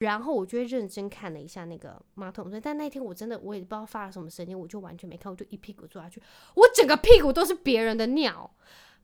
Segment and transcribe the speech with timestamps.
[0.00, 6.22] 然后我就会认真看了一下那个马桶水，但那天我真的我也不知道发了什么神经，我就完全没看，我就一屁股坐下去，
[6.54, 8.50] 我整个屁股都是别人的尿，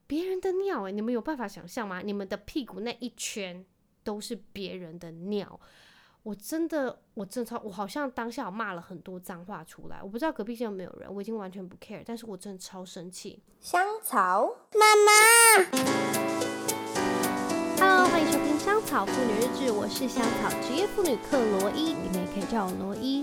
[0.06, 2.00] 别人的尿诶，你们有办法想象吗？
[2.00, 3.62] 你们的屁股那一圈
[4.02, 5.60] 都是别人的尿。
[6.22, 10.00] 我真的，我真的超，我好像当下我骂了很多脏话出来。
[10.02, 13.42] 我不知道隔壁间有没有人，我已经完全不 care，但是我真的超生气。
[13.60, 15.12] 香草妈妈
[18.16, 23.22] 欢迎收听《香草妇女日志》，我是香草职业妇女克罗伊，你们也可以叫我罗伊。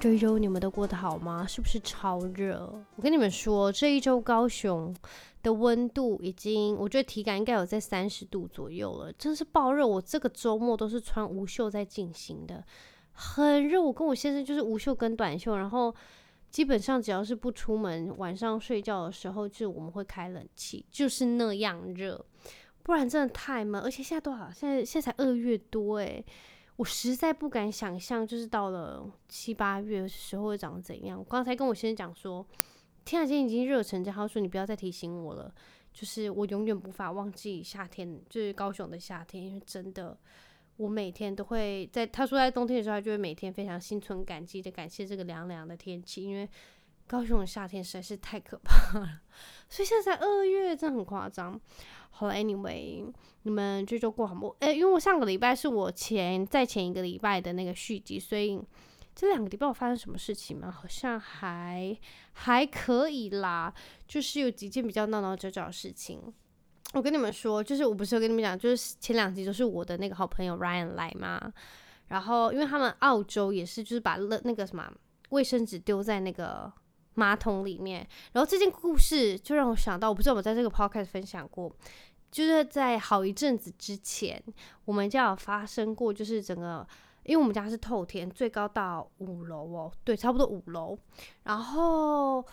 [0.00, 1.46] 这一周你们都过得好吗？
[1.46, 2.82] 是不是超热？
[2.96, 4.96] 我跟你们说，这一周高雄
[5.42, 9.86] 的温度已经，我觉得体感应该有在三十度左右了，真是爆热。
[9.86, 12.64] 我这个周末都是穿无袖在进行的，
[13.12, 13.82] 很热。
[13.82, 15.94] 我跟我先生就是无袖跟短袖，然后
[16.50, 22.24] 基本上只要是不出门，晚上睡觉的时候就我们会开冷气，就是那样热，
[22.82, 23.80] 不然真的太闷。
[23.80, 24.50] 而且现在多少？
[24.50, 26.24] 现在现在才二月多诶，
[26.76, 31.18] 我实在不敢想象，就是到了七八月的时候会长怎样。
[31.18, 32.46] 我刚才跟我先生讲说。
[33.02, 35.52] 天啊，今天已经热成这样，他说你不要再提醒我了。
[35.90, 40.16] 就是我永远无法忘记夏天，就是高雄的夏天，因为真的，
[40.76, 46.48] 我每天都会在他说在冬天的时候，他就会每天非常心存感激的感谢这个凉凉的天气，因为
[47.10, 49.22] 高雄的夏天实在是太可怕了。
[49.68, 51.60] 所以现在才二月，真的很夸张。
[52.10, 54.54] 好了，Anyway，你们这周过好不？
[54.60, 58.62] 诶，因为我上个礼拜是我前在前一个礼拜的那个续集，所以。
[59.12, 60.70] 这两个礼拜我发生什么事情吗？
[60.70, 61.94] 好像还
[62.32, 63.74] 还可以啦，
[64.06, 66.32] 就是有几件比较闹闹吵吵的事情。
[66.94, 71.52] 我跟你们说，就是我不是有跟你们讲，就是前两集都是我的那个好朋友 Ryan 来嘛，
[72.06, 74.90] 然后因为他们澳洲也是，就是把那那个什么
[75.30, 76.72] 卫生纸丢在那个
[77.20, 81.70] 马桶里面，然后这件故事就让我想到，我不知道我在这个 podcast 分享过，
[82.30, 84.42] 就是在好一阵子之前，
[84.86, 86.86] 我们家有发生过，就是整个。
[87.24, 90.98] 因为我们家是透天，最高到五楼哦，对，差不多五楼。
[91.44, 92.44] 然后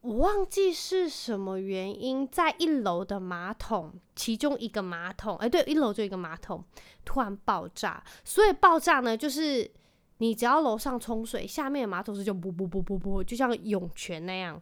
[0.00, 6.64] 我忘记是什么原因，在一楼的马桶，其中一个马桶，哎，对，一楼就一个马桶
[7.04, 8.02] 突然爆炸。
[8.24, 9.68] 所以爆炸呢，就是
[10.18, 14.60] 你只要楼上冲水，下面的马桶是就啵啵啵啵啵，就像涌泉那样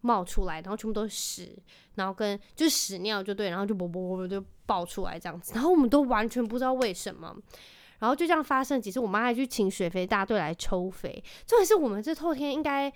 [0.00, 1.56] 冒出来，然后全部都是屎，
[1.94, 7.34] 然后跟就屎尿就对，然后就啵啵啵啵就爆出来这样子，然后我们都完全不知道为什么。
[8.00, 11.22] 然后就这样发生几次，我妈还去请水肥大队来抽肥。
[11.46, 12.92] 重点是我们这透天应该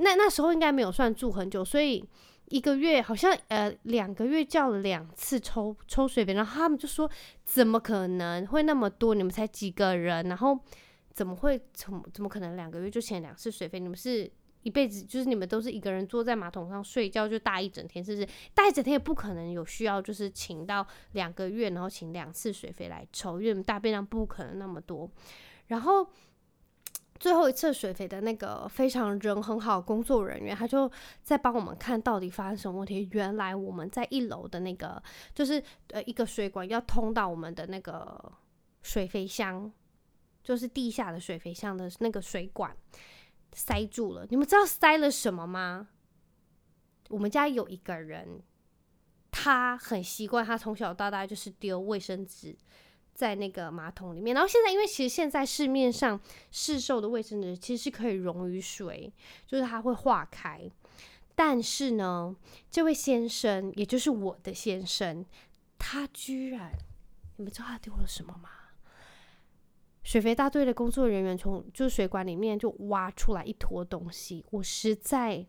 [0.00, 2.04] 那那时候应该没有算住很久，所以
[2.48, 6.34] 一个月好像呃两个月叫了两次抽抽水肥。
[6.34, 7.08] 然后他们就说
[7.44, 9.14] 怎么可能会那么多？
[9.14, 10.28] 你们才几个人？
[10.28, 10.58] 然后
[11.14, 13.80] 怎么会怎么怎么可能两个月就请两次水费？
[13.80, 14.30] 你们是？
[14.64, 18.26] 一辈子就是你们都是一个人坐在马桶上睡觉就大一整天，是不是？
[18.54, 25.06] 大一整天也不可能有需要，就是请到两个月，然后请两次水费来抽，因为大便量不可能那么多。
[25.66, 26.08] 然后
[27.20, 30.90] 最后一次水费的那个非常人很好工作人员，他就
[31.22, 33.06] 在帮我们看到底发生什么问题。
[33.12, 35.02] 原来我们在一楼的那个
[35.34, 38.32] 就是呃一个水管要通到我们的那个
[38.82, 39.70] 水肥箱，
[40.44, 42.76] 就是地下的水肥箱的那个水管。
[43.56, 45.88] 塞住了，你们知道塞了什么吗？
[47.08, 48.42] 我们家有一个人，
[49.30, 52.56] 他很习惯，他从小到大就是丢卫生纸
[53.14, 54.34] 在那个马桶里面。
[54.34, 59.12] 然后现在，因为其实现在市面上市售的卫生纸其实是可以溶于水，
[59.46, 60.68] 就是它会化开。
[61.36, 62.34] 但是呢，
[62.70, 65.24] 这位先生，也就是我的先生，
[65.78, 66.72] 他居然，
[67.36, 68.50] 你们知道他丢了什么吗？
[70.04, 75.44] 水肥大队的工作人员从就是水管里面就挖出来一坨东西，我实在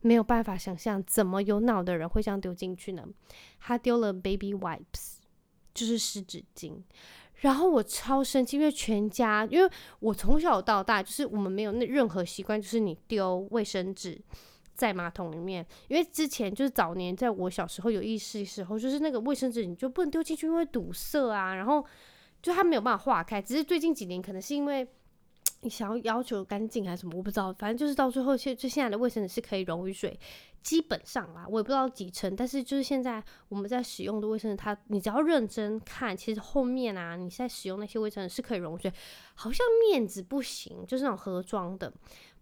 [0.00, 3.06] 没有办法想象，怎么有脑的人会这样丢进去呢？
[3.60, 5.18] 他丢了 baby wipes，
[5.74, 6.80] 就是湿纸巾。
[7.42, 9.70] 然后我超生气，因为全家，因为
[10.00, 14.18] 我从小到大就是我们没有那任何习惯，就是你丢卫生纸
[14.74, 15.66] 在马桶里面。
[15.88, 21.84] 因为之前就是早年在我小时候有意识的时候，就是那个卫生纸你就不能丢进去，因为堵塞啊，然后。
[22.42, 24.86] 就它没有办法化开，只是最近几年可能是因为
[25.60, 27.52] 你 想要要求干净还是什么，我不知道。
[27.52, 30.18] 反正就是到最后，现就现在的卫生纸是可以溶于水，
[30.60, 32.34] 基本上啦，我也不知道几成。
[32.34, 38.92] 但是就是现在我们在使用的卫生纸，它你只要认真看，其实后面啊，你在使用那些卫生纸是可以溶于水，
[39.36, 41.92] 好像面纸不行，就是那种盒装的。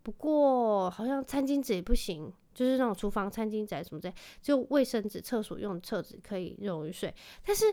[0.03, 7.15] 不过好像餐巾纸也不行，就是那种厨房餐巾纸什么之类，就卫生纸、厕所用的厕纸可以溶于水，
[7.45, 7.67] 但是。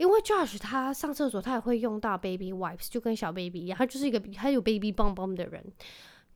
[0.00, 5.62] 因为 Josh 他上厕所他也会用到 baby wipes，就跟小 baby 一样，他就是一个他有 baby 棒棒的人，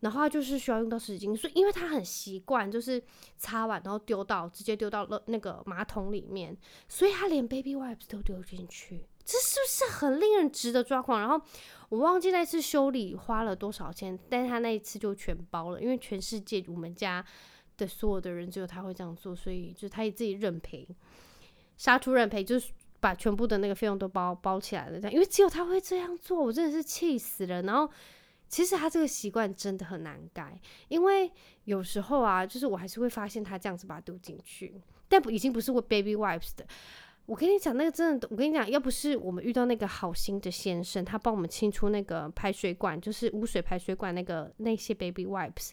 [0.01, 3.03] 然后他就是需要用到湿纸巾，所以因为他很习惯就是
[3.39, 6.55] 擦完然后丢到直接丢到了那个马桶里面，
[6.89, 11.19] 所以他连 baby wipes 都丢进去，这是不是很令人值得抓狂？
[11.19, 11.41] 然后
[11.89, 17.25] 我忘记那次修理花了多少钱，但是他那一次就全包了，因为全世界我们家
[17.79, 20.87] 的所有的人只有他会这样做，所以就他也自己认赔，
[21.79, 22.71] 杀出认赔，就是
[23.05, 24.99] 把全部的那个费用都包包起来了。
[24.99, 27.61] 这样，因为只有他会这样做，我真的是气死了。
[27.65, 27.91] 然后
[28.49, 30.59] 其实他这个习惯真的很难改，
[30.89, 31.31] 因为
[31.65, 36.65] 有时候啊，就是我还是会发现他这样子把它丢进去，但已经不是我 baby wipes 的。
[37.27, 45.71] 我跟你讲，那个真的，我跟你讲，要不是我们遇到那个好心的先生，他帮我们清出那个排水管，就是污水排水管那个那些 baby wipes，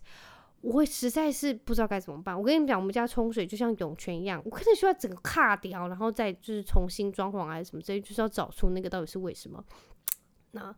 [0.61, 2.37] 我会实在是不知道该怎么办。
[2.37, 9.63] 我跟你讲，我们家冲水就像涌泉一样，我可能需要整个卡掉，然后再就是重新装潢还是什么之类，就是要找出那个到底是为什么。
[10.51, 10.75] 那。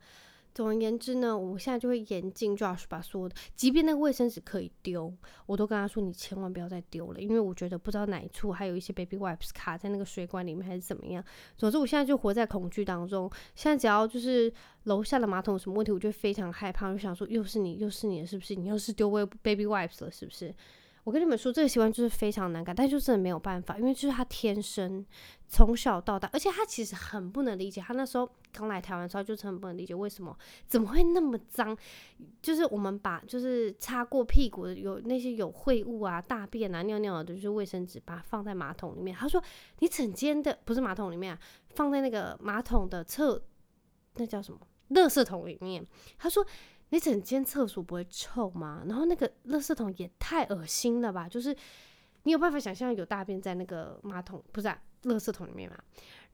[0.54, 5.12] 总而言之呢，我现在就会严禁 Josh 把所有的，即便那个卫生纸可以丢，
[5.46, 11.24] 我都跟他说，你千万不要再丢了，因为我觉得不知道哪一处还有一些 baby wipes 卡在那个水管里面还是怎么样。
[11.56, 13.28] 总之，我现在就活在恐惧当中。
[13.56, 14.52] 现在只要就是
[14.84, 18.54] 楼下的马桶有什么问题，我就非常害怕，就想说，又是你，又是你，是不是？
[18.54, 19.10] 你又是丢
[19.42, 20.54] baby wipes 了，是不是？
[21.04, 25.04] 我跟你们说，这个习惯就是非常难改，但就真的没有办法，因为就是他天生
[25.46, 27.78] 从小到大，而且他其实很不能理解。
[27.78, 30.34] 他那时候刚来台湾的时候，就是很不能理解为什么
[30.66, 31.76] 怎么会那么脏，
[32.40, 39.14] 就是我们把就是擦过屁股的有那些有秽物啊、大便啊、尿尿的，就是卫生纸，把它放在马桶里面。
[39.14, 39.42] 他说
[39.80, 41.38] ：“你整间的不是马桶里面啊，
[41.74, 43.42] 放在那个马桶的侧，
[44.14, 44.58] 那叫什么？
[44.90, 45.86] 垃圾桶里面。”
[46.16, 46.42] 他说。
[46.90, 48.84] 你整间厕所不会臭吗？
[48.86, 51.28] 然后那个垃圾桶也太恶心了吧！
[51.28, 51.56] 就是
[52.22, 55.76] 你有办法想象有大便在那个马桶，不是啊，垃圾桶里面吗？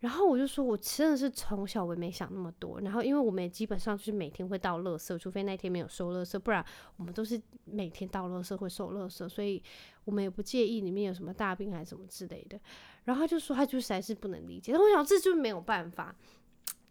[0.00, 2.80] 然后我就说，我真的是从小我也没想那么多。
[2.80, 6.64] 然后因为我们也基本上就是每天会倒垃圾，除非那天没有收垃圾，不然
[6.96, 9.62] 我们都是每天倒垃圾会收垃圾，所以
[10.04, 12.60] 我们也不介意里面有什么大便还是什么之类的。
[13.04, 14.72] 然后他就说，他就实在是不能理解。
[14.72, 16.14] 但我想这就没有办法，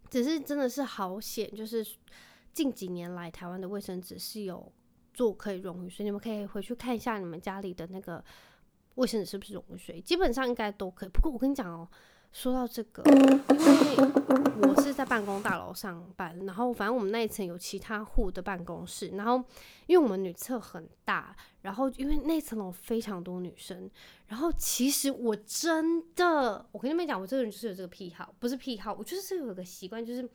[0.09, 1.85] 只是真的是好险，就是。
[2.53, 4.71] 近几年来，台湾的卫生纸是有
[5.13, 8.23] 做可以溶于水，你们可以回去看一下你们家里的那个
[8.95, 11.09] 卫生纸是不是溶于水，基本上应该都可以。
[11.09, 11.87] 不过我跟你讲哦，
[12.31, 13.15] 说到这个， 因
[14.61, 19.43] 为我是在办公大楼上班，然后反正我们那一层有其他户的办公室，然后
[19.87, 23.89] 因为我们女厕很大，然后因为那层楼非常多女生，
[24.27, 30.29] 然后其实我真的，我跟你们讲，我这个人就是有这个癖好，不是癖好，我就是有个习惯，就是。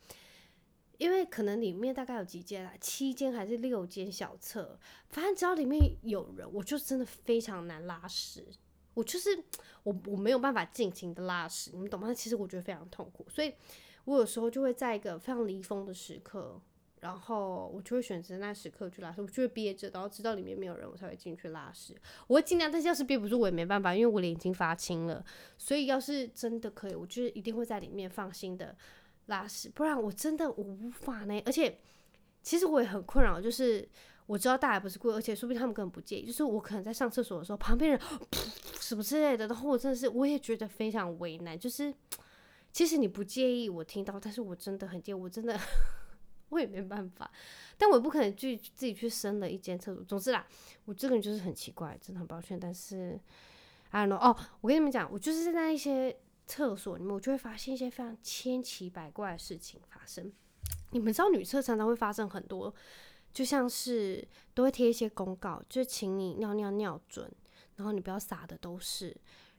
[0.97, 8.45] 因为可能里面大概有几间啊，七间还是六间小厕，反正只要里面有人，我就真的非常难拉屎。
[8.93, 9.43] 我就是
[9.83, 12.13] 我我没有办法尽情的拉屎，你们懂吗？
[12.13, 13.53] 其实我觉得非常痛苦，所以
[14.05, 16.61] 我有时候就会在一个非常离峰的时刻，
[17.01, 21.93] 然后我就会选择那时刻去拉屎，我就会憋着，然后直到里面没有人，我才会进去拉屎。
[22.27, 25.25] 我会尽量，但是要是憋不住，我也没办法，因为我脸已经发青了。
[25.57, 28.73] 所以要是真的可以，我就是一定会在里面放心的。
[29.27, 31.41] 拉屎，不然我真的无法呢。
[31.45, 31.79] 而且，
[32.43, 33.87] 其实我也很困扰，就是
[34.27, 36.25] 我知道大家不是故意，而且说不定他们根本不介意。
[36.25, 37.99] 就是我可能在上厕所的时候，旁边人
[38.79, 41.57] 什么之类的，然后我真的是我也觉得非常为难。
[41.57, 41.93] 就是
[42.71, 45.59] 其实你不介意我听到，但是我真的很介意，我真的
[46.49, 47.31] 我也没办法。
[47.77, 50.03] 但我也不可能去自己去生了一间厕所。
[50.03, 50.45] 总之啦，
[50.85, 52.59] 我这个人就是很奇怪，真的很抱歉。
[52.59, 53.19] 但是
[53.89, 56.15] ，I don't know 哦，我跟你们讲，我就是在那一些。
[56.45, 60.31] 厕所里面，我就会发现一些非常千奇百怪的事情发生。
[60.91, 62.73] 你们知道女厕常常会发生很多，
[63.33, 67.31] 就像是都会贴一些公告，就请你尿尿尿准，
[67.75, 69.15] 然后你不要撒的都是，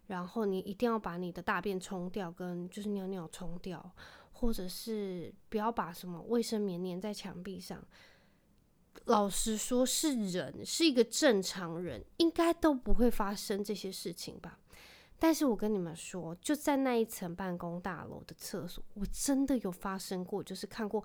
[0.06, 3.94] 然后你一定要把你的大便冲掉，跟就是尿尿冲掉，
[4.32, 7.84] 或者是不要把什么卫生棉粘在墙壁上。
[9.04, 14.58] 老实说，是人是一个正常人，应该都不会发生这些事情吧。
[15.18, 21.02] 但是我跟你们说，就在那一层办公大楼的厕所，我真的有发生过，就是看过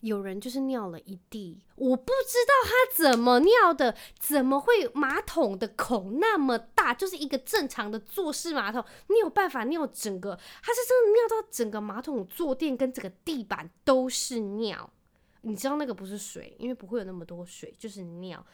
[0.00, 14.90] 有人就是尿了一地，我不知道他怎么尿的，怎么会马桶的孔那么大，就是一个正常的坐式马桶，你有办法尿整个，他是真的尿到整个马桶坐垫跟整个地板都是尿，
[15.42, 18.44] 你知道那个不是水，因为不会有那么多水，就是尿。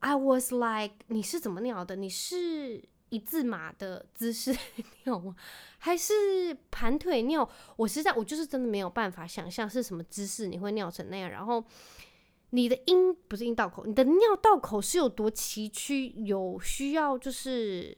[0.00, 1.96] I was like，你是怎么尿的？
[1.96, 2.84] 你是？
[3.10, 4.56] 一字马的姿势
[5.04, 5.36] 尿吗？
[5.78, 7.48] 还是盘腿尿？
[7.76, 11.30] 我实在我就是真的没有办法想象是什么姿势你会尿成那样。
[11.30, 11.64] 然后
[12.50, 16.12] 你的阴不是阴道口，你的尿道口是有多崎岖？
[16.24, 17.96] 有需要就是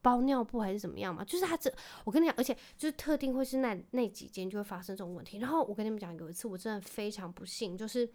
[0.00, 1.24] 包尿布还是怎么样吗？
[1.24, 1.72] 就是他这，
[2.04, 5.38] 我跟你讲，而且就是特定会是那那几间就会发生这种问题。
[5.38, 8.08] 然后我跟你们讲，有一次我真的非常不幸，就是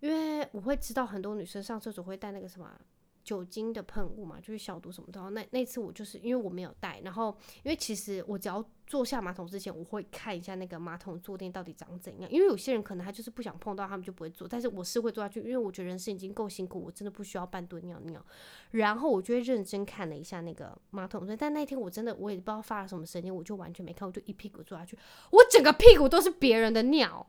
[0.00, 2.78] 因为我会知道很多女生上厕所会带那个什么。
[3.26, 5.30] 酒精的喷雾嘛，就是消毒什么的。
[5.30, 12.30] 那那次我就是因为我没有带，然后因为其实我只要坐下马桶之前，我会看一下那个马桶坐垫到底长怎样。
[12.30, 14.46] 因为有些人可能他就是不想碰到，他们就不会坐。
[14.46, 18.24] 但是我是会坐下去，因为我觉得人生已经够辛苦，我真的不需要半蹲尿尿。
[18.70, 24.96] 然后我就会认真看了一下那个马桶，但那天我真的我也不知道发了什么神经，我就完全没看，我就一屁股坐下去，
[25.32, 27.28] 我整个屁股都是别人的尿。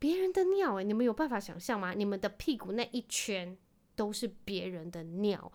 [0.00, 1.92] 别人的尿诶，你们有办法想象吗？
[1.92, 3.56] 你们的屁股那一圈
[3.98, 5.50] 都是别人的尿，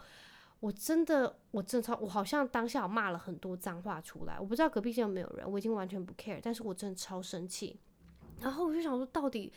[0.59, 7.79] 我真的，我真的超，我好像当下我骂了很多脏话出来，我不知道隔壁间有没有人，我已经完全不 care，但是我真的超生气。
[8.41, 9.53] 然后我就想说，到底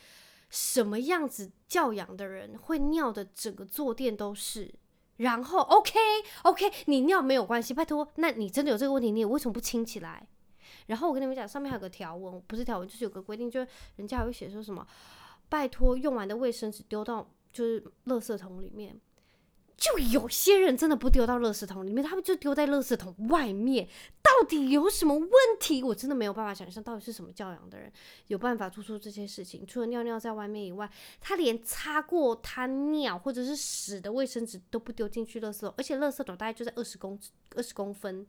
[0.49, 4.73] 什么样子教养的人会尿的整个坐垫都是？
[5.17, 5.99] 然后 OK
[6.43, 10.25] OK，你尿没有关系，拜托，那你真的有这个问题，你为什么不清起来？
[10.85, 13.67] 然后我跟你们讲，上面还有个条文，不是条文，就是有个规定，就是
[13.97, 14.85] 人家还会写说什么，
[15.49, 18.99] 拜托用完的卫生纸丢到就是垃圾桶里面。
[19.75, 23.87] 就有些人真的不丢到垃圾桶里面，他们就丢在垃圾桶外面。
[24.23, 25.83] 到底有什么问题？
[25.83, 27.91] 我真的没有办法想象，到底是什么教养的人
[28.25, 29.63] 有办法做出这些事情？
[29.67, 30.89] 除了尿尿在外面以外，
[31.21, 37.19] 他连擦过他尿或者是屎的卫生纸都不丢进去垃圾桶，而且垃圾桶大概就在二十公
[37.55, 38.25] 二十公分。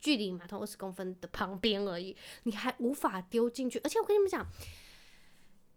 [0.00, 3.78] 距离马桶二十公分的旁边而已，你还无法丢进去。
[3.78, 4.46] 而且我跟你们讲，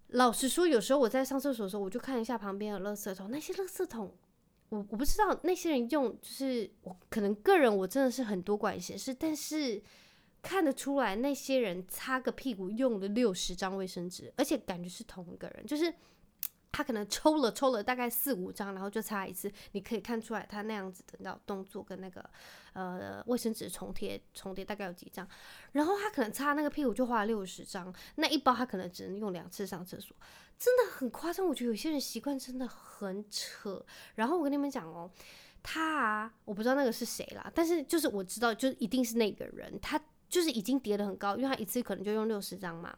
[0.10, 4.16] 老实说，有时候我在上厕所的时候，我就看一下旁边的垃圾桶，那些垃圾桶，
[4.70, 9.82] 我我不知道那些人用，就是我可能个人我真的是很多管闲事，但是
[10.42, 15.94] 看得出来那些人擦个屁股用了六十张卫生纸，而且感觉是同一个人，就是。
[16.78, 22.24] 他可能抽了抽了大概四五张，然后就擦一次，你可以看出来他那样子的那动作跟那个
[22.74, 25.28] 呃卫生纸重贴重叠大概有几张，
[25.72, 30.16] 然后他可能擦那个屁股就花了六十张，那一包他可能只能用两次上厕所，
[30.60, 31.48] 真的很夸张。
[31.48, 33.84] 我觉得有些人习惯真的很扯。
[34.14, 35.10] 然后我跟你们讲哦，
[35.64, 42.96] 他啊，我不知道那个是谁啦，但是就是我知道，就一定是那个人，他就是已经叠得很高，因为他一次可能就用六十张嘛。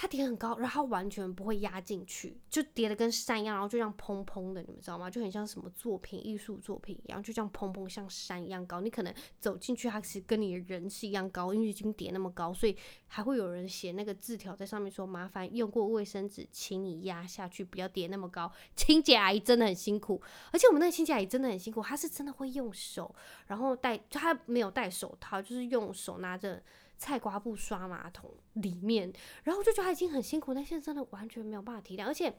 [0.00, 5.10] 它叠很高，然后完全不会压进去，就叠的跟山一样，然后就这样砰砰的，你们知道吗？
[5.10, 8.80] 就很像什么作品、艺术作品一样，就这样砰砰像山一样高。
[8.80, 12.74] 你可能走进去，它其实跟你的人是一样高，因为已经叠那么高，所以
[13.08, 20.18] 还会有人写那个字条在上面说：“麻烦用过卫生纸，请你压下去，不要叠那么高。”清洁阿姨真的很辛苦，
[20.50, 23.14] 而且我们那个清洁阿姨真的很辛苦，她是真的会用手，
[23.48, 26.62] 然后戴，就她没有戴手套，就是用手拿着。
[27.00, 29.10] 菜瓜布刷马桶里面，
[29.44, 32.04] 然后就觉得已经很辛苦，但现在真的完全没有办法体谅。
[32.04, 32.30] 而且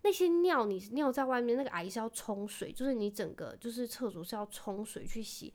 [0.00, 5.52] 那些尿，你尿在外面，那个阿姨是要冲水，就是你整个就是厕所是要冲水去洗，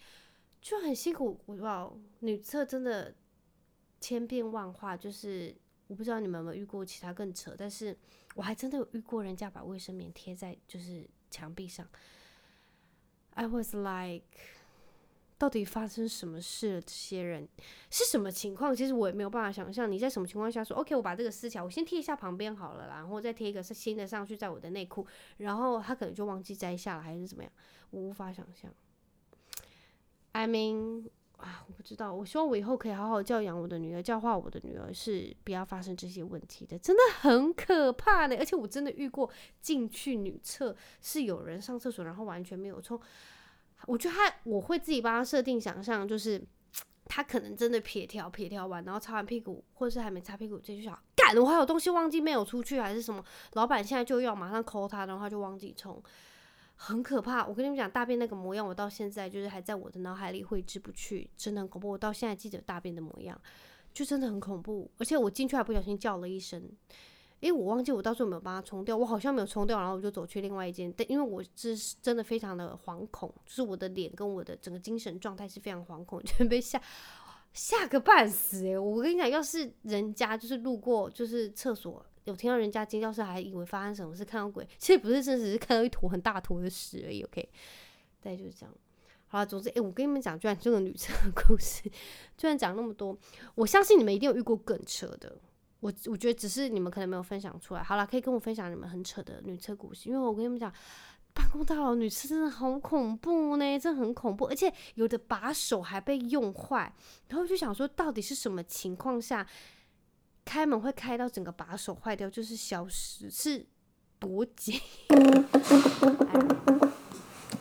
[0.62, 1.41] 就很辛苦。
[1.48, 3.15] 我不知道女厕真的
[4.00, 5.56] 千变万化，就是
[5.88, 7.98] 我不知道你们有没有遇过其他更扯，但是
[8.36, 11.89] 我还真的有遇过人家把卫生棉贴在就是墙壁上。
[13.34, 14.61] I was like。
[15.42, 16.82] 到底发生什么事了？
[16.82, 17.50] 这些人
[17.90, 18.76] 是什么情况？
[18.76, 19.92] 其实我也没有办法想象。
[19.92, 20.96] 你在什么情况下说 OK？
[20.96, 25.04] 我把这个撕起来，我先贴一下旁边好了啦，然后再贴一个新的上去，在我的内裤，
[25.38, 27.52] 然后他可能就忘记摘下了，还是怎么样？
[27.90, 28.72] 我无法想象。
[30.34, 32.14] I mean，啊，我不知道。
[32.14, 36.78] 我希望我以后可以好好教养我的女儿，教化我的女儿，是不要发生这些问题的。
[36.78, 39.28] 真的很可怕的，而且我真的遇过
[39.60, 43.02] 进去女厕是有人上厕所，然后完全没有冲。
[43.88, 46.42] 我觉得他，我会自己帮他设定想象，就是
[47.06, 53.24] 他可能真的撇条撇条完，然后擦完屁股，或者是还没擦屁股，继续想干，我还有东西忘记没有出去，还是什么？
[53.54, 56.02] 老板现在就要马上 call 他，然后他就忘记冲，
[56.76, 57.46] 很可怕。
[57.46, 61.90] 我跟你们讲，大便那个模样，我到现在就是还在我的脑海里挥之不去，真的很恐怖。
[61.90, 63.40] 我到现在记得大便的模样，
[63.94, 64.90] 就真的很恐怖。
[64.98, 66.72] 而且我进去还不小心叫了一声。
[67.42, 70.94] 诶我忘记我到时候有没有帮他冲掉，我好像没有冲掉，然后我就走去另外一间。
[70.96, 76.82] 但因为我是真的非常的惶恐，就是我的脸跟我的整个精神状态是非常惶恐， 就被吓
[77.54, 87.24] 吓个半死诶、我跟你讲，要是人家就是路过就是厕所有听到人家尖叫声，还以为发生什么事，看到鬼，其实不是，真的只是看到一坨很大坨的屎而已。
[87.24, 87.50] OK，
[88.22, 88.74] 大概就是这样。
[89.28, 91.90] 好了，总之，诶、我跟你们讲，居然这个女生的故事，
[92.38, 93.18] 居然讲那么多，
[93.56, 95.36] 我相信你们一定有遇过更扯的。
[95.82, 97.82] 我我觉得只是你们可能没有分享出来。
[97.82, 100.72] 好了，可以跟我分享你们很扯的女厕故事，因为我跟你们讲，
[101.34, 106.94] 办公大楼女厕真的好恐怖呢，真的很恐怖，而且有的把手还被用坏，
[107.30, 109.46] 然后就想说，到底是什么情况下
[110.46, 113.66] 开门会开到整个把手坏掉，就是消失，是
[114.20, 114.80] 多紧？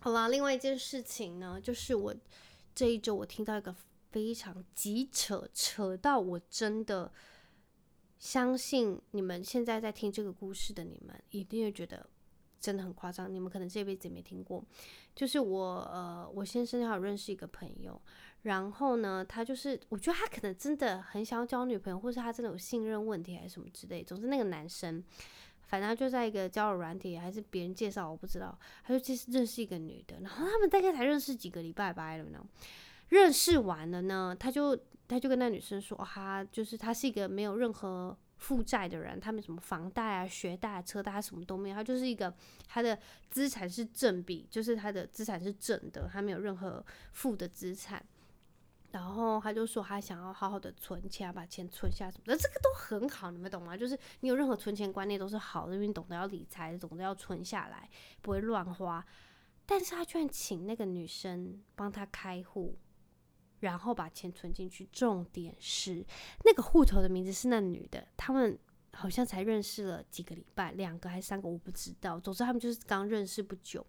[0.03, 2.15] 好了，另外一件事情呢，就是我
[2.75, 3.75] 这一周我听到一个
[4.11, 7.11] 非常极扯，扯到我真的。
[8.21, 12.07] 相信你们现在在听这个故事的你们，一定会觉得
[12.61, 14.63] 真的很夸张，你们可能这辈子也没听过。
[15.17, 18.01] 就是我呃，我先生还有认识一个朋友，
[18.43, 24.05] 然后呢，他就是我觉得他可能真的很想要交女朋友，或是他真的有信任问题还是什么之类。
[24.05, 25.03] 总之那个男生，
[25.63, 32.45] 反正就在一个交友软体还是别人介绍，我不知道，他就其实认识一个女的，然后他们大概才认识几个礼拜吧，了呢。
[33.09, 34.79] 认识完了呢，他就
[35.11, 42.33] 他就跟那女生说，他就是他是一个没有任何负债的人，他没什么房贷啊、学贷啊、车贷，什么都没有，他就是一个
[42.69, 42.99] 他的
[43.29, 48.05] 资产是正比，就是他的资产是正的，他没有任何负的资产。
[48.93, 53.77] 然后他就说他想要好好的存钱，把钱存下什么的，这个都很好，你们懂吗？
[53.77, 57.89] 就是你有任何存钱观念都是好的，因为你懂得要理财，懂得要存下来，
[58.21, 59.05] 不会乱花。
[59.65, 62.77] 但是他居然请那个女生帮他开户。
[63.61, 66.05] 然后把钱存进去，重点是
[66.45, 68.59] 那个户头的名字是那女的，他们
[68.93, 72.19] 好像才认识了几个礼拜，两个还是三个，我不知道。
[72.19, 73.87] 总之他们就是刚认识不久。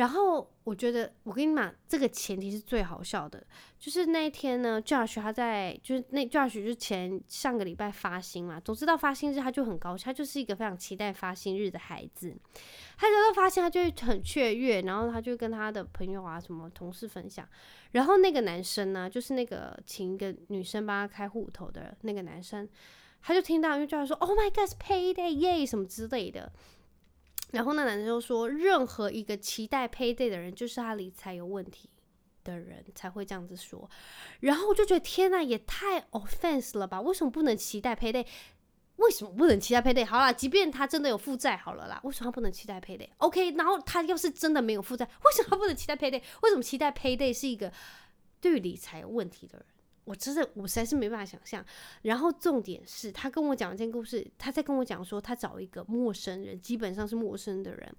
[0.00, 3.46] 然后我觉得，我跟你讲，这个前提是最好笑的，
[3.78, 12.34] 就是那一天呢，Josh 他在，就是那 Josh 就前上个礼拜发薪嘛，总之到发薪日他就很高兴，他就是一个非常期待发薪日的孩子。
[12.96, 17.46] 他得到发薪，他就会很雀跃，然后他就跟他的朋友啊什么同事分享。
[17.90, 22.66] 然后那个男生呢，就是那个请一个女生帮他开户头的那个男生，
[23.20, 26.50] 他就听到，因为 Josh 说，Oh my God，payday，耶，什么之类的。
[27.52, 31.90] 然后那男生就说，任何一个期待 payday 的人，就是他理财有问题
[32.44, 33.90] 的人才会这样子说。
[34.40, 37.00] 然后我就觉得天呐，也太 offense 了吧？
[37.00, 38.26] 为什么不能期待 payday？
[38.96, 40.04] 为什么不能期待 payday？
[40.04, 46.22] 好啦，即便他真的有负债，好了啦，为什么他不能期待 payday？OK，然后他要是真的没有负债，为什么他不能期待 payday？
[46.42, 47.72] 为什么期待 payday 是一个
[48.40, 49.66] 对理财有问题的人？
[50.04, 51.64] 我真的，我实在是没办法想象。
[52.02, 57.94] 然后重点是他跟我讲一件故事，他在跟我讲说，他找一个陌生人，基本上是陌生的人，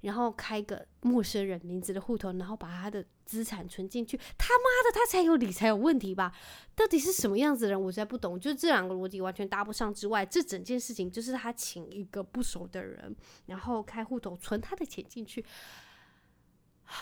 [0.00, 4.16] 然后开个陌生人名字的户头，然后把他的资产存进去。
[4.16, 6.32] 他妈的，他才有理财有问题吧？
[6.74, 7.80] 到底是什么样子的人？
[7.80, 8.40] 我实在不懂。
[8.40, 13.14] 就这两个逻辑完全搭不上之外，这整件事情就是他请一个不熟的人，
[13.46, 15.44] 然后开户头存他的钱进去。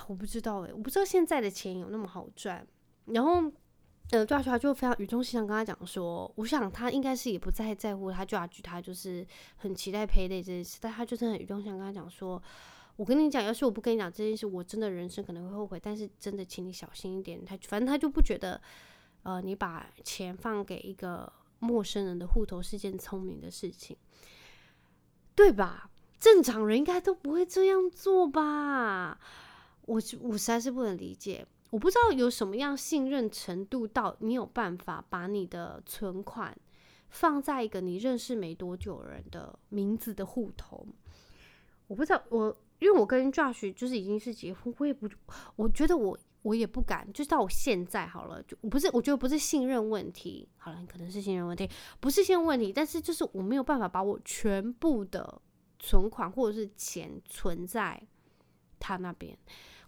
[0.08, 2.66] 我不知道诶、我不知道现在的钱有那么好赚。
[3.06, 3.50] 然后。
[4.10, 9.24] 呃，对啊，他就非常语重心长跟他讲说，我想他应该是也不太在乎他，就啊，他就是
[9.56, 12.42] 很期待 payday 这件事，但他就是很语重心长跟他讲说，
[12.96, 17.44] 我跟你讲，要是我不跟你讲这件事，我真的人生可能会后悔，但是真的请你小心一点。
[17.44, 18.60] 他反正他就不觉得，
[19.22, 23.96] 呃，你把钱放给一个陌生人的户头是件聪明的事情，
[25.36, 25.88] 对吧？
[26.18, 29.18] 正常人应该都不会这样做吧？
[29.82, 31.46] 我我实在是不能理解。
[31.70, 36.56] 我不知道有什么样信任程度到你有办法把你的存款
[37.08, 40.86] 放在一个你认识没多久人的名字的户头。
[41.86, 45.08] 我不知道，我因为我跟 Josh 就是已经是结婚，我也不，
[45.56, 55.40] 我觉得我我也不敢，就到我现在好了，就不是，我觉得不是信任问题，好了，可能是信任问题，不是信任问题，但是就是我没有办法把我全部的
[55.78, 58.00] 存款或者是钱存在
[58.78, 59.36] 他那边。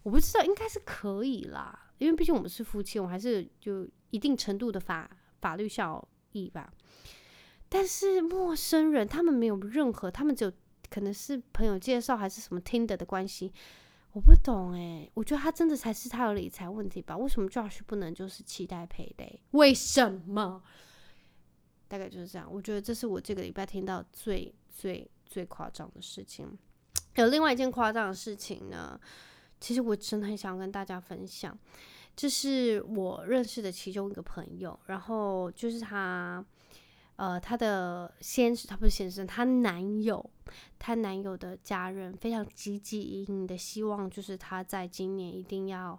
[0.03, 6.71] 我不知道，应该是可以啦，因为毕竟我们是夫妻，我们还是就一定程度的法法律效益吧。
[7.69, 10.51] 但是陌生人，他们没有任何，他们只有
[10.89, 13.51] 可能是朋友介绍还是什么 Tinder 的关系，
[14.11, 17.17] 我不懂诶，我觉得他真的才是他的理财问题吧？
[17.17, 19.39] 为什么 Josh 不能就是期待 payday？
[19.51, 20.61] 为什么？
[21.87, 22.47] 大概就是这样。
[22.51, 26.57] 我觉得这是我这个礼拜听到最最最夸张的事情。
[27.15, 28.99] 有另外一件夸张的事情呢。
[29.63, 31.57] 其实我真的很想跟大家分享，
[32.17, 36.43] 这是我认识的其中一个朋友，然后就是他，
[37.15, 40.29] 呃，他的先生，他不是先生，她男友，
[40.77, 45.97] 她男友的家人非常积极营营的希望，就是他在今年一定要。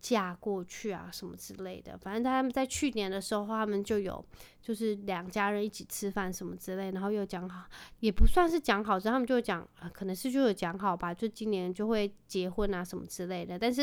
[0.00, 4.24] 嫁过去啊，什么之类的，反正他们在去年的时候，他们就有
[4.62, 7.66] 就是两家人一起吃饭什么之类，然后又讲好，
[8.00, 13.58] 也不算是讲好，之后他们就讲，可能是就有讲好吧，就今年就会结婚啊什么之类的。
[13.58, 13.82] 但是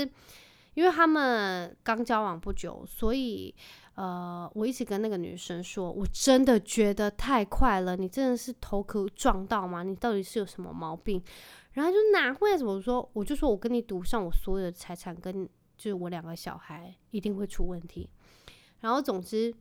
[0.73, 3.53] 因为他们刚交往不久，所以
[3.93, 9.83] 呃，我一直跟那个女生说，我真的觉得太快了，你真的是头壳撞到吗？
[9.83, 11.21] 你到底是有什么毛病？
[11.73, 13.07] 然后就哪会怎么说？
[13.13, 15.47] 我就说我跟你赌上我所有的财产跟。
[15.77, 18.09] 就是我两个小孩一定会出问题，
[18.81, 19.53] 然后总之，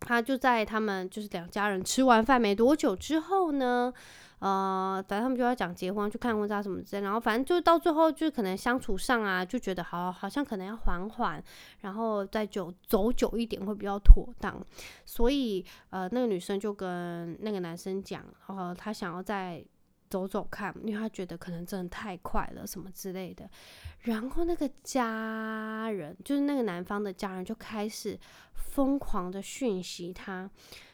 [0.00, 3.92] 他就在他们就是两家人吃完饭没多久之后呢，
[4.40, 11.42] 呃，反正他们就要讲结婚，去看婚纱什么之类，然后反正就到最后就可能相处上啊，就觉得好好像可能要缓缓，
[11.82, 14.60] 然后再久走久一点会比较妥当，
[15.06, 19.64] 所以呃，那个女生就跟那个男生讲，呃，她想要在。
[20.08, 23.48] 走走看，因为他觉得可能真的太快了，什么之类的。
[24.00, 28.18] 然后那个家人，就是那个男方的家人，就开始
[28.54, 30.50] 疯狂的讯息他，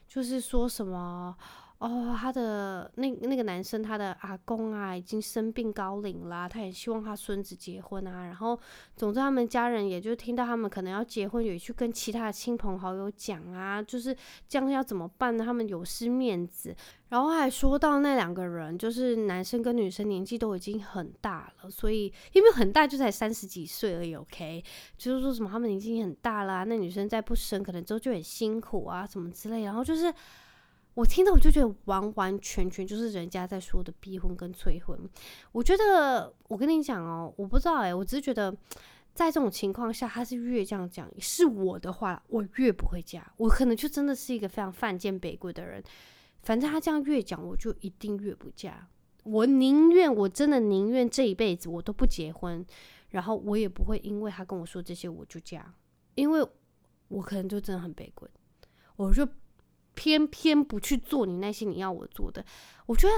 [0.06, 1.36] 就是说什么。
[1.84, 8.24] 哦，他的那那个男生，他的阿公啊，已经生病高龄啦，他也希望他孙子结婚啊。
[8.24, 8.58] 然后，
[8.96, 14.16] 总之他们家人也就听到他们可能要结婚，也去跟其他的亲朋好友讲啊，就是
[14.48, 15.44] 这样要怎么办呢？
[15.44, 16.74] 他们有失面子。
[17.10, 24.64] 然后还说到那两个人，就是男生跟女生年纪都已经很大了，所以因为很大就才三十几岁而已，OK，
[24.96, 29.64] 就是说什么他们年纪很大啦，那女生再不生，可能之后就很辛苦啊，什么之类。
[29.64, 30.10] 然后就是。
[30.94, 34.98] 我听到我就觉得完完全全就是人家在说的逼婚跟催婚。
[35.50, 38.56] 我觉得我跟你讲哦，我不知道哎，我只是觉得
[39.12, 43.32] 在这种情况下，他是越这样讲，是我的话，我越不会嫁。
[43.38, 45.82] 我可能就真的是一个非常犯贱卑贵的人。
[46.42, 48.86] 反正他这样越讲，我就一定越不嫁。
[49.24, 52.64] 我宁愿，我真的宁愿这一辈子我都不结婚，
[53.08, 55.74] 然后我也不会因为他跟我说这些我就嫁，
[56.14, 56.46] 因为
[57.08, 58.30] 我可能就真的很悲观，
[58.94, 59.26] 我就。
[59.94, 62.44] 偏偏不去做你那些你要我做的，
[62.86, 63.14] 我觉得，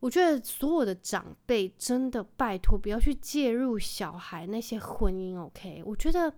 [0.00, 5.82] 我觉得所有的长辈真的拜托不要去介入小孩那些婚姻，OK？
[5.84, 6.32] 我觉得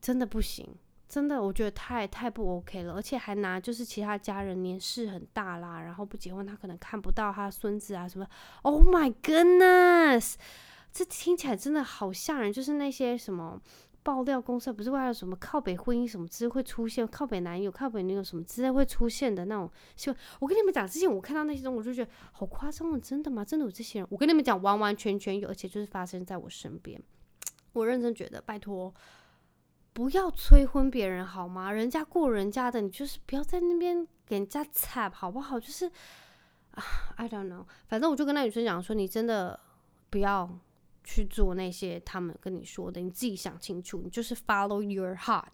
[0.00, 0.66] 真的不行，
[1.08, 8.26] 真的，我觉得太太不 OK 了，而且还拿就是其他家人年事很大啦，然后不结婚，他可能看不到他孙子啊什么
[8.62, 10.34] ，Oh my goodness，
[10.92, 13.60] 这听起来真的好吓人，就是那些什么。
[14.06, 20.22] 爆料公司不是为了什么靠北婚姻什么之类会出现，靠北男友、靠北女友什么之类会出现的那种新闻。
[20.38, 23.44] 我跟你们讲，之前我看到那些东西，我就觉得好夸张了，真的吗？
[23.44, 24.08] 真的有这些人？
[24.08, 27.02] 我跟你们讲，完完全全有，而且就是发生在我身边。
[27.72, 28.94] 我认真觉得，拜托，
[29.92, 31.72] 不要催婚别人好吗？
[31.72, 35.58] 人家过人家的，你就是不要在那边给人家踩，好不好？
[35.58, 35.90] 就是
[36.70, 36.84] 啊
[37.16, 39.58] ，I don't know，反正我就跟那女生讲说，你真的
[40.10, 40.48] 不要。
[41.06, 44.02] 去做那些他们跟你说的，你自己想清楚。
[44.04, 45.44] 你就是 follow your heart，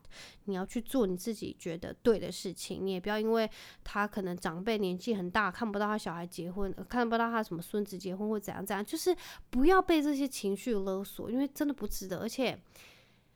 [0.46, 2.84] 你要去做你自己觉得对的事情。
[2.84, 3.48] 你也不要因为
[3.84, 9.14] 他可能长辈年纪很大，看不到他小孩结婚，看不到他什么孙子结婚或怎样怎样，就是
[9.50, 12.58] 不要被这些情绪勒索，因为真的不值得，而且。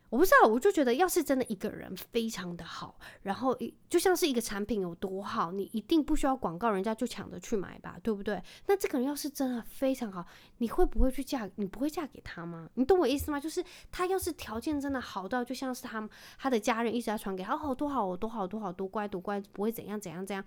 [0.08, 3.56] 我不知道，我就觉得，要是真的一个人非常的好，然后
[3.88, 8.40] 就像是一个产品有多好，你一定不需要广告，人家就抢着去买吧，对不对？
[8.66, 10.24] 那这个人要是真的非常好，
[10.58, 11.50] 你会不会去嫁？
[11.56, 12.70] 你不会嫁给他吗？
[12.74, 13.40] 你懂我意思吗？
[13.40, 20.44] 就是他要是条件真的好到，就像是他他的家人一直在传给他，好多好多好多好多乖多乖，不会怎样怎样怎样，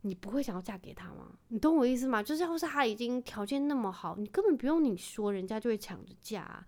[0.00, 1.28] 你不会想要嫁给他吗？
[1.48, 2.22] 你懂我意思吗？
[2.22, 6.64] 就是要是他已经条件那么好，你根本不用你说，人家就会抢着嫁。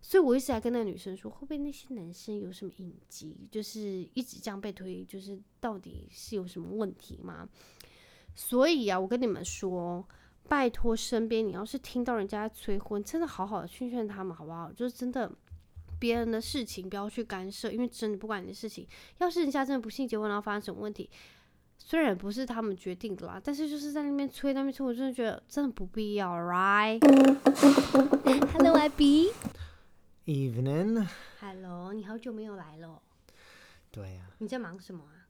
[0.00, 7.48] 所以我一直在跟那个女生说，会不会那些男生有什么隐疾，就是一直这样被推，就是到底是有什么问题吗？
[8.34, 10.06] 所以啊，我跟你们说，
[10.48, 14.72] 拜托身边你要是听到人家催婚，真的好好的劝劝他们好不好？
[14.72, 15.30] 就是真的
[15.98, 18.86] 别人的事情不要去干涉，因为真的不管你的事情，
[19.18, 21.10] 要是人家真的不幸结婚然后发生什么问题，
[21.76, 29.32] 虽然不是他们决定的啦，但是就是在那边催那边催，我真的觉得真的不必要，right？Hello，I B
[30.27, 33.01] ，right？Hello，Abby。Evening，Hello，你好久没有来了。
[33.91, 34.35] 对呀、啊。
[34.39, 35.27] 你在忙什么啊？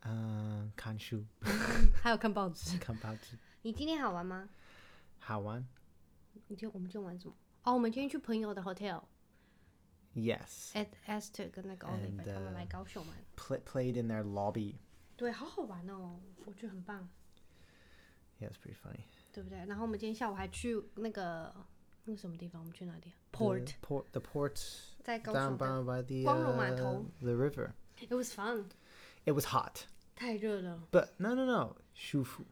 [0.00, 1.24] 嗯，看书。
[1.94, 2.76] 还有看报纸。
[2.78, 3.38] 看报纸。
[3.62, 4.48] 你今天好玩吗？
[5.18, 5.66] 好玩。
[6.48, 7.34] 你就我们就玩什么？
[7.62, 13.16] 哦，我们今天去朋友的 hotel。Yes。At Esther 跟那个 Oliver、uh, 他们来高雄玩。
[13.36, 14.76] Play, played in their lobby。
[15.16, 17.08] 对，好好玩哦，我觉得很棒。
[18.40, 19.04] Yeah, it's pretty funny。
[19.32, 19.64] 对不对？
[19.66, 21.54] 然后我们今天下午还去那个。
[22.06, 22.60] 那个什么地方？
[22.60, 23.12] 我们去哪里？
[23.32, 24.80] Port。Port。The port。
[25.02, 25.66] 在高雄的。
[25.66, 27.04] Down by the 光荣码头。
[27.20, 29.84] The river。It was fun。It was hot。
[30.16, 30.88] 太热了。
[30.90, 32.44] But no no no，舒服。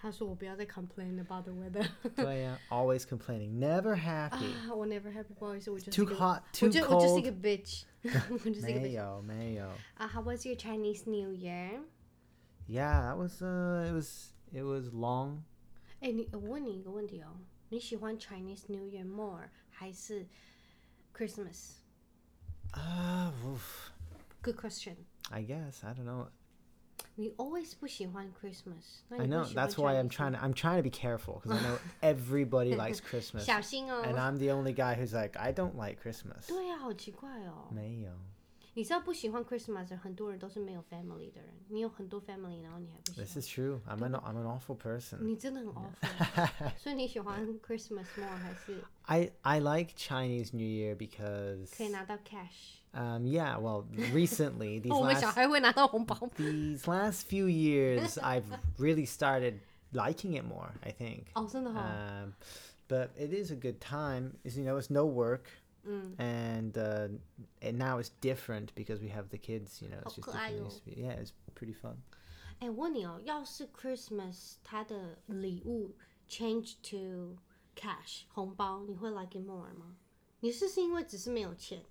[0.00, 1.88] 他说我不要再 complain about the weather。
[2.14, 4.72] 对呀， always complaining, never happy。
[4.72, 6.04] 我 never happy，不好意思，我就是。
[6.04, 6.96] Too hot, too cold。
[6.96, 7.82] 我就是一个 bitch。
[8.62, 9.68] 没有没有。
[9.94, 11.80] 啊，How was your Chinese New Year?
[12.68, 15.42] Yeah, that was uh, it was it was long。
[15.98, 17.40] 哎，你我问你一个问题哦。
[17.73, 20.27] 你喜欢 Chinese New Year more 还是
[21.11, 21.77] Christmas？
[22.69, 24.95] 啊、uh,，Good question.
[25.31, 26.27] I guess I don't know.
[27.15, 29.01] We always 不喜欢 Christmas.
[29.09, 31.79] I know that's why I'm trying to I'm trying to be careful because I know
[32.03, 33.41] everybody likes Christmas.
[33.49, 34.03] 小心哦。
[34.05, 36.47] And I'm the only guy who's like I don't like Christmas.
[38.74, 41.52] 你知道不喜欢 Christmas 很多人都是没有 family 的人。
[41.68, 43.26] 你有很多 family，然后你还不喜欢。
[43.26, 43.80] This is true.
[43.88, 45.18] I'm an I'm an awful person.
[45.20, 46.78] 你真的很 awful。
[46.78, 48.84] 所以你喜欢 Christmas more 还是？
[49.06, 56.16] I I like Chinese New Year because 可以拿到 cash。Um yeah, well recently these 我们小孩会拿到红包。
[56.36, 58.44] These last few years I've
[58.78, 59.58] really started
[59.92, 60.70] liking it more.
[60.82, 61.24] I think.
[61.34, 62.32] 哦，真的哈、 Um,
[62.88, 64.34] but it is a good time.
[64.44, 65.42] Is you know, it's no work,
[65.84, 67.08] 嗯， and uh,
[67.60, 69.80] and now it's different because we have the kids.
[69.80, 70.28] You know, it's Oh, just different.
[70.28, 70.68] It 可爱哦。
[70.68, 71.96] used to be- Yeah, it's pretty fun.
[72.60, 75.94] 哎，我问你哦，要是 Christmas 它的礼物
[76.28, 77.36] change to
[77.76, 79.96] cash 红包，你会 like it more 吗？
[80.40, 81.82] 你是是因为只是没有钱，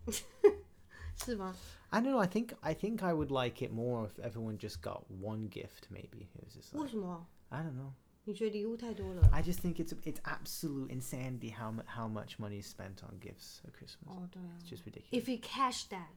[1.17, 1.55] 是吗？
[1.89, 2.17] I don't know.
[2.19, 5.87] I think I think I would like it more if everyone just got one gift.
[5.89, 7.25] Maybe it was just 为 like 什么？
[7.49, 7.93] I don't know.
[8.25, 9.29] 你觉得礼物太多了？
[9.31, 13.17] I just think it's it's absolute insanity how mu- how much money is spent on
[13.21, 14.07] gifts at Christmas.
[14.07, 15.11] 哦，对啊 It's just ridiculous.
[15.11, 16.07] If you cash that，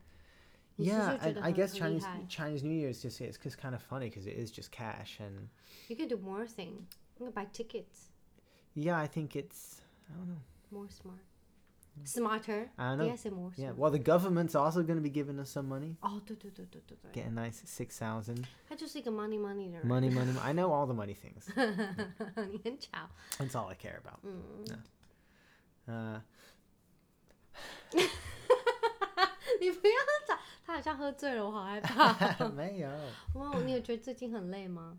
[0.77, 3.01] 你是不 yeah, 是觉 and 得 I 很 guess 很厉 Chinese 害 Chinese New Year is
[3.05, 5.49] just it's just kind of funny because it is just cash and
[5.89, 6.87] You can do more thing.
[7.19, 8.09] You can buy tickets.
[8.75, 10.41] yeah, I think it's I don't know.
[10.73, 11.21] More smart.
[12.05, 12.71] Smarter.
[12.79, 13.05] I don't know.
[13.05, 13.79] Did I say more Yeah, smart?
[13.79, 15.97] well, the government's also going to be giving us some money.
[16.01, 19.87] 哦，对对对对对对， Get a nice six thousand 他就是一个 money money 的人。
[19.87, 20.33] money, money.
[20.33, 21.47] mo- I know all the money things.
[22.51, 23.09] 你很巧。
[23.39, 24.21] That's all I care about.
[24.23, 24.65] 嗯，
[25.87, 26.21] Uh,
[29.61, 29.95] 你不要
[30.27, 32.13] 找，他好像喝醉了，我好害怕。
[32.51, 32.91] Mayo.
[33.35, 34.99] 哇，你有觉得最近很累吗？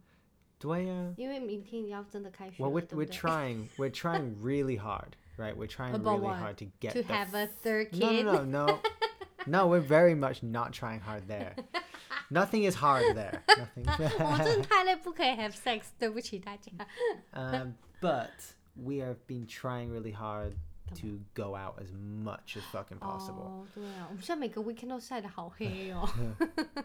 [0.60, 0.82] Do I?
[0.84, 5.56] Uh, 因为明天你要真的开学 well, 了， we're 对不 we're 对 trying we're trying really hard, right?
[5.56, 6.38] We're trying About really what?
[6.40, 8.26] hard to get to the have a third No, kid.
[8.26, 8.80] no, no, no.
[9.48, 11.56] no, we're very much not trying hard there.
[12.30, 13.44] Nothing is hard there.
[13.48, 13.86] Nothing.
[14.20, 16.72] 我们真的太累，不可以 have sex，对不起大家。
[17.34, 18.30] um, but
[18.76, 20.54] we have been trying really hard
[20.96, 23.44] to go out as much as fucking possible.
[23.44, 26.08] 哦，对啊，我们现在每个 weekend 都晒得好黑哦。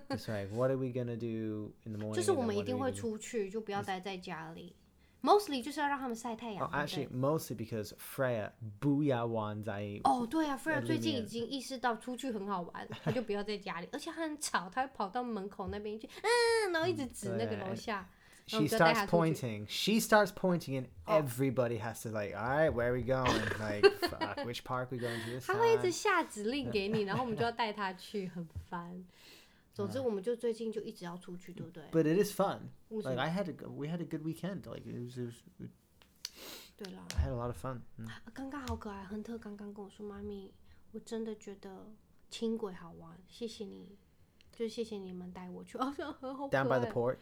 [0.08, 2.14] It's like, what are we gonna do in the morning?
[2.14, 3.00] 就是 and 我 then 们一 what are 定 we 会 gonna do?
[3.00, 4.74] 出去，就不要待在家里。
[5.22, 6.62] Mostly 就是要让他们晒太阳。
[6.62, 18.08] Oh, 对不 actually, 对 mostly because Freya booyah ones I 哦，对啊，菲尔在最近里面已经意识到出去很好玩，他就不要在家里，而且他很吵，他会跑到门口那边去，嗯，然后一直指那个楼下。
[18.48, 19.32] she 然后我们就带 starts 他出去。
[19.32, 19.66] pointing.
[19.68, 21.20] She starts pointing, and Oh.
[21.20, 23.26] everybody has to like, all right, where are we going?
[23.58, 25.82] Like, fuck, which park we going to this 他会一 time?
[25.82, 29.04] 直下指令给你，然后我们就要带他去，很烦。
[29.73, 32.59] 总之，我们就最近就一直要出去，对不对？But it is fun.
[32.89, 34.65] Like I had a, g- we had a good weekend.
[34.65, 35.69] Like it was, it was
[36.77, 37.81] 对啦，I had a lot of fun.
[37.97, 38.07] Mm.
[38.09, 40.51] 啊刚刚好可爱，亨特刚刚跟我说：“妈咪，
[40.91, 41.91] 我真的觉得
[42.29, 43.97] 轻轨好玩，谢谢你，
[44.51, 46.63] 就是谢谢你们带我去。”哦，这样很好可爱。
[46.63, 47.17] Down by the port.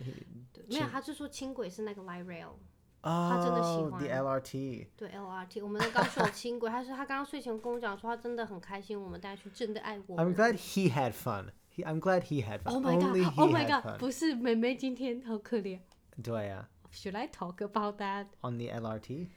[0.54, 2.54] 对没有，他就说轻轨是那个 light rail。
[3.02, 4.42] Oh, 真的喜 the 欢。
[4.42, 4.88] LRT.
[4.98, 10.36] 对 LRT，我们的高雄有轻轨，他说他刚刚睡前跟我讲说他真的很开心，我们带他去，真的爱我 I'm 们。
[10.36, 11.52] glad he had fun.
[11.79, 12.75] He, I'm glad he had fun.
[12.75, 13.33] Oh my Only god!
[13.35, 13.83] he Oh my had god!
[13.83, 13.99] fun.
[13.99, 15.81] 不是，妹妹今天好可怜。
[16.23, 18.27] Do I, uh, Should I talk about that?
[18.43, 19.29] on the LRT?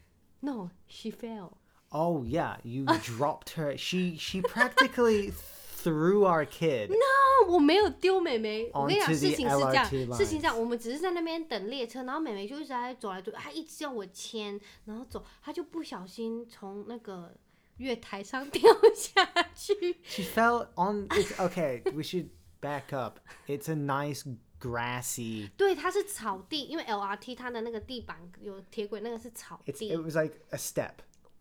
[0.41, 1.57] No, she fell.
[1.89, 3.75] Oh yeah, you dropped her.
[3.77, 6.89] She she practically threw our kid.
[6.89, 8.69] No，我没有丢妹妹。
[8.73, 9.73] 我跟你讲， Onto the 事情是这 LRT
[10.07, 17.33] 样，事情是这样，我们只是在那边等列车，然后妹妹就一直在走来走去，她一直叫我牵，然后走，她就不小心从那个
[17.81, 18.61] 月台上掉
[18.95, 19.99] 下去。
[20.03, 21.07] She fell on.
[21.09, 22.29] It's, okay, we should
[22.61, 23.19] back up.
[23.47, 24.23] It's a nice
[24.59, 25.51] grassy.
[25.55, 30.93] 对，它是草地，因为 LRT 它的那个地板有铁轨，那个是草 It's 地 it。was like a step.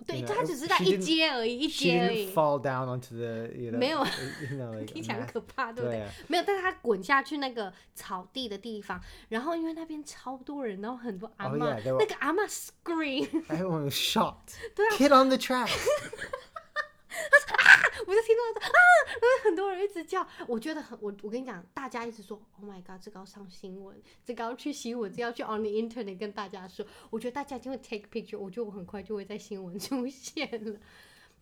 [0.06, 2.32] 对，他只是在一阶而已，一阶已。
[3.78, 4.04] 没有，
[4.86, 6.08] 听起来很可怕，对不对？
[6.28, 14.36] 没有，但是他滚下去那个草地的地方，然后因为那边超多人，然后很多阿妈，那个阿妈 scream，everyone shot
[15.14, 15.70] on the track。
[18.08, 18.70] 我就听到啊，
[19.44, 30.80] 很多人一直叫，我觉得很我我跟你讲，大家一直说，Oh my god，这个要上新闻，这个要去新闻，这要去 on the internet 跟大家说，我觉得大家一定会 take picture，我觉得我很快就会在新闻出现了。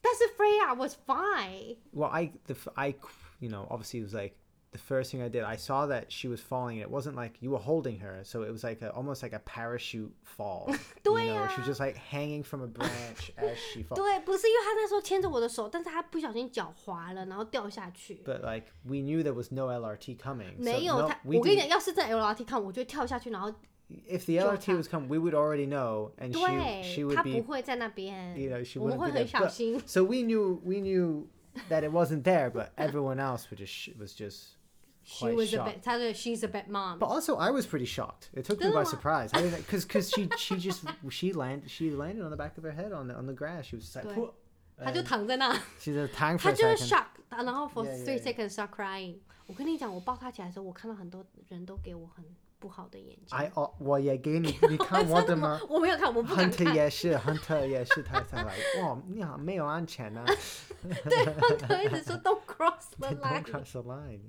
[0.01, 2.95] 但是 Freya was fine，well, I the I
[3.39, 4.35] you know obviously it was like
[4.72, 5.44] the first thing I did.
[5.44, 6.78] I saw that she was falling.
[6.78, 9.38] It wasn't like you were holding her, so it was like a, almost like a
[9.38, 10.66] parachute fall.
[10.68, 13.94] you 对 know, 啊 she was just like hanging from a branch as she falls.
[13.96, 18.20] 对，不是因为他那时候牵着我的手，但是他不小心脚滑了，然后掉下去。
[18.24, 20.56] But like we knew there was no LRT coming.
[20.56, 23.48] so 没有 no, 他， we 我跟你讲， didn't- 要是在 LRT 看，我就会跳下去，然后
[24.08, 27.40] if the LRT was coming, we would already know, and she 对 she，would 他不 be
[27.42, 29.30] 会在那边 you know she 我们 wouldn't 会 be 很 there.
[29.30, 29.80] 小 But- 心。
[29.86, 31.28] so we knew we knew
[31.68, 34.56] that it wasn't there, but everyone else was just sh- was just.
[35.08, 35.66] She quite was a shocked.
[35.66, 36.98] bad，他的 she's a bad mom。
[36.98, 38.30] But also, I was pretty shocked.
[38.32, 39.28] It took me 真的 by 吗 surprise.
[39.32, 42.64] I didn't because because she she just she landed she landed on the back of
[42.64, 43.66] her head on the on the grass.
[43.66, 44.32] She was just like, 对 "Whoa,"
[44.82, 46.88] 他就 and 躺在那， she's a tang for 他 a 就是 second.
[46.88, 47.06] shock，
[47.44, 48.34] 然后 for Yeah, yeah, three yeah.
[48.34, 49.18] seconds start crying。
[49.46, 52.24] 我跟你讲，我抱他起来的时候，我看到很多人都给我很
[52.58, 53.36] 不好的眼睛。
[53.36, 55.40] I oh, well yeah, again you, you can't 真 want 的 them.
[55.40, 55.66] 吗 uh,？
[55.68, 56.74] 我没有看，我不敢 Hunter 看。
[56.74, 60.24] 也是 Hunter 也是他才 like 哇，你好没有安全啊。
[60.82, 63.42] 对，他一直说 don't cross the Don't line。
[63.44, 64.20] cross the line.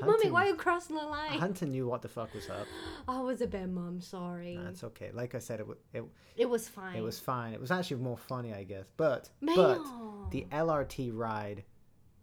[0.00, 1.38] Mommy, why Hunter, you cross the line?
[1.38, 2.66] Hunter knew what the fuck was up.
[3.06, 4.00] I was a bad mom.
[4.00, 4.58] Sorry.
[4.62, 5.10] That's okay.
[5.12, 6.04] Like I said, it, wa- it
[6.36, 6.96] it was fine.
[6.96, 7.54] it was fine.
[7.54, 8.86] It was actually more funny, I guess.
[8.96, 11.64] But 没 but 有 the LRT ride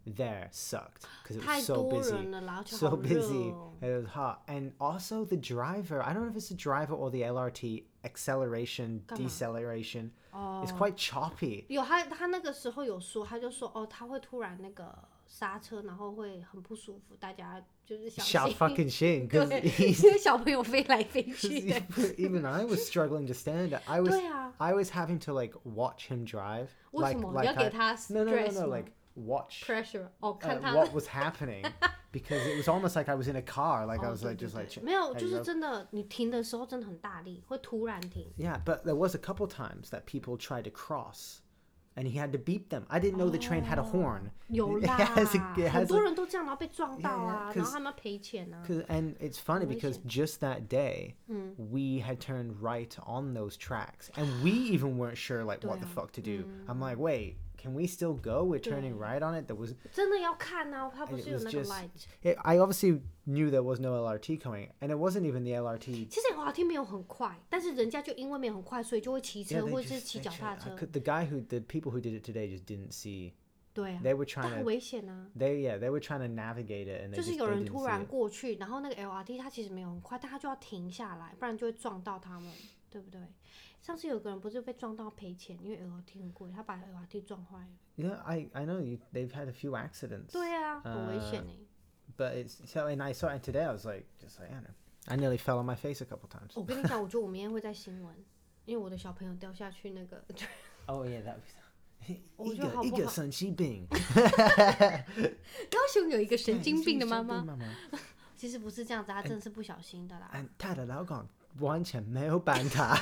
[0.05, 2.11] there sucked because it 太 was so 多 busy.
[2.15, 6.23] 人了啦，而且 so 好热 busy 哦 and it was hot and also the driver i don't
[6.23, 9.29] know if it's the driver or the lrt acceleration 干嘛？
[9.29, 14.91] deceleration 哦 it's quite choppy 有他，他那个时候有说，他就说哦，他会突然那个
[15.27, 18.57] 刹车，然后会很不舒服，大家就是小 shout 心。
[18.57, 21.79] fucking shit 对 because，因为小朋友飞来飞 去的。
[22.17, 25.57] even i was struggling to stand it i was 对啊 i was having to like
[25.63, 28.67] watch him drive 为 like 什么 like 你要给 I- 他 no no no stress no
[28.67, 31.63] 吗 like watch pressure 哦， uh, 看他 what was happening
[32.11, 34.31] because it was almost like i was in a car like i 哦 was 对
[34.31, 35.43] like 对 just 对 like 没有， hey, 就是 yo.
[35.43, 38.27] 真的，你停的时候真的很大力，会突然停。
[38.37, 41.37] Yeah, but there was a couple times that people tried to cross,
[41.95, 42.85] and he had to beep them.
[42.89, 44.31] I didn't know the train had a horn.
[44.47, 48.63] 有 It 啦 has a- it，has 很 a- 多人都这样，然后被撞到 Yeah, yeah, 啊， 'cause- 然后他们要赔钱啊。
[48.67, 50.07] Cause, and it's funny What is because it?
[50.07, 51.15] just that day,
[51.57, 55.85] we had turned right on those tracks, and we even weren't sure like what the
[55.87, 55.93] Yeah.
[55.93, 56.45] fuck to do.
[56.67, 58.43] I'm like, wait, can we still go?
[58.43, 59.19] We're turning Yeah.
[59.19, 59.47] right on it.
[59.47, 61.69] There was, 真的要看啊，它不 and 是 it 有 was 那个 just.
[61.69, 61.89] light。
[62.23, 66.07] It, I obviously knew there was no LRT coming, and it wasn't even the LRT.
[66.09, 70.69] 其实滑梯没有很快，但是人家就因为没有很快，所以就会骑 Yeah, 车 they 或者是 just- 骑 they 脚 ju- 踏 I 车。
[70.75, 73.33] could- the guy who, the people who did it today just didn't see.
[73.73, 75.27] 对啊， They were 但 trying 很 to, 危险啊。
[75.37, 77.63] they yeah, they were trying to navigate it, and they 就是 just 有 they 人
[77.63, 78.07] didn't 突 see 然 it.
[78.09, 82.51] 过去，然后那个 LRT 它其实没有很快，但它就要停下来，不然就会撞到他们，
[82.89, 83.21] 对不对？
[83.80, 87.68] 上次有个人不是被撞到赔钱，因为 LRT 很贵，他把 LRT 撞坏了。
[87.96, 88.98] Yeah, I, I know you.
[89.12, 90.32] They've had a few accidents.
[90.32, 91.56] 对啊，很危险哎。
[92.16, 93.62] But it's so, and I saw it today.
[93.62, 94.74] I was like, just like I don't know.
[95.06, 96.52] I nearly fell on my face a couple times.
[96.54, 98.14] 我跟你讲，我觉得我明天会在新闻，
[98.64, 100.24] 因为我的小朋友掉下去那个
[100.86, 102.16] ，Oh yeah, that was.
[102.36, 102.98] 我觉得好不好？
[102.98, 107.44] 一个神经病，高雄有一个神经病的妈妈。
[108.36, 110.30] 其实不是这样子，她真的是不小心的啦。
[110.58, 111.26] 她的老公
[111.60, 112.94] 完全没有帮他，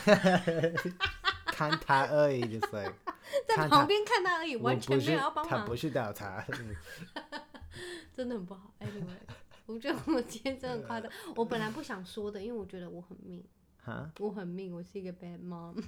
[1.47, 2.95] 看他而已，just like
[3.49, 6.45] 在旁边看他而已，完全没有要帮忙他不，是调查。
[8.12, 8.73] 真的很不好。
[8.81, 9.19] Anyway，
[9.67, 11.11] 我觉得我今天真的很夸张。
[11.35, 13.45] 我本来不想说的，因为我觉得我很命?
[14.21, 15.83] 我很命，我是一个 bad mom。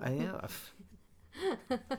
[0.00, 0.48] I know.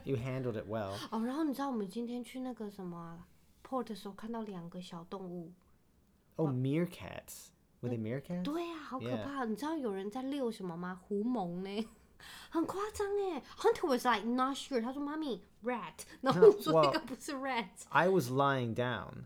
[0.03, 0.93] You handled it well.
[1.11, 3.27] 哦，然后你知道我们今天去那个什么啊
[3.63, 5.53] port 的时候，看到两个小动物。
[6.35, 7.47] Oh, meerkats.
[7.80, 8.44] Were they meerkats?
[8.44, 9.24] 对啊，好可 Yeah.
[9.24, 9.44] 怕！
[9.44, 11.00] 你知道有人在遛什么吗？
[11.02, 11.88] 狐獴呢，
[12.50, 13.42] 很夸张哎。
[13.58, 17.66] Hunter was like not sure，他说妈咪 rat，然后我说那个不是 rat。
[17.88, 19.24] I was lying down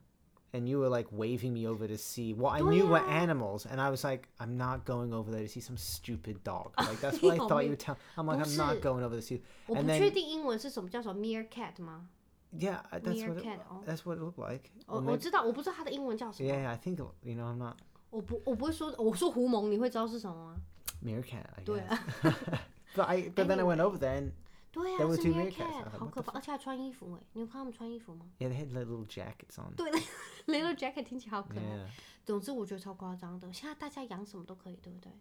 [0.52, 3.26] and you were like waving me over to see what I knew were Yeah.
[3.29, 6.72] animals and I was like I'm not going over there to see some stupid dog.
[6.79, 7.96] Like that's what I Yeah, thought me- you would tell.
[8.16, 8.81] I'm like I'm not 不是。
[8.81, 9.42] going over to see.
[9.66, 12.09] 我 And 不 then 确定英文是什么叫什么 meerkat 吗？
[12.57, 13.85] yeah, uh, that's what it, Meerkat, oh.
[13.85, 14.70] that's what it looked like.
[14.87, 16.48] 我 Or 我 maybe- 知道，我不知道它的英文叫什么。
[16.50, 17.76] yeah, yeah, I think you know I'm not
[18.11, 20.57] 我不我不会说，我说狐獴，你会知道是什么吗？
[21.05, 21.44] meerkat.
[21.57, 21.88] I 对 guess.
[21.88, 24.33] 啊， But I but then I went over there and
[24.72, 25.62] 对啊， There were 是 two meerkats.
[25.62, 28.26] I meerkat， was like, 好 what 可 the 怕，而且还穿衣服哎，你有看他们穿衣服吗？
[28.38, 29.74] yeah, they had like little jackets on.
[29.76, 29.90] 对，
[30.46, 31.62] little jacket 听起来好可爱。
[31.62, 31.87] Yeah.
[32.24, 35.12] 总之我觉得超夸张的，现在大家养什么都可以，对不对？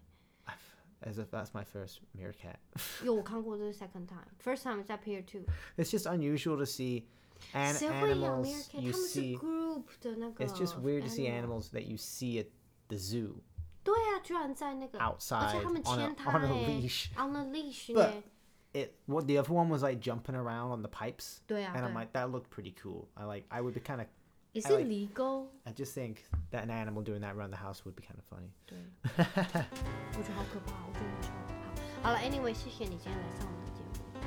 [1.02, 2.56] As if that's my first meerkat.
[3.02, 5.42] 因为我看过这是 second time，first time 在 Pier Two。
[5.78, 7.04] It's just unusual to see
[7.54, 8.80] an 谁会养 animals meerkat？
[8.80, 9.38] you 他们是 see.
[9.38, 10.46] group 的那个。
[10.46, 12.48] It's just weird to see animals that you see at
[12.90, 13.36] the zoo
[13.84, 17.10] 对啊，居然在那个，而 outside 且他们 on 牵 a, 它 on a 哎 leash.
[17.16, 18.24] ，on a leash But- 呢？
[18.74, 21.94] It what the other one was like jumping around on the pipes, 对啊， and I'm
[21.94, 22.02] 对。
[22.02, 23.08] like that looked pretty cool.
[23.14, 24.08] I like I would be kind of
[24.52, 25.48] 也 I 是 like- legal。
[25.64, 26.18] I just think
[26.52, 28.52] that an animal doing that around the house would be kind of funny.
[28.66, 28.78] 对，
[29.16, 31.30] 我觉得好可怕，我觉得很丑。
[32.04, 34.20] 好，好了，Anyway，谢谢你今天来上我们的节目，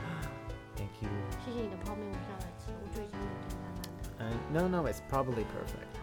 [0.76, 1.10] Thank you.
[1.44, 3.90] 谢谢你的泡面，我下来吃，我觉得已经有点烂烂的。
[4.24, 5.92] And no, no, it's probably perfect.
[6.00, 6.01] 好，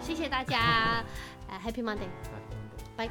[0.00, 1.04] 谢谢大家，
[1.48, 2.08] 呃，Happy Monday.
[2.96, 3.08] 拜。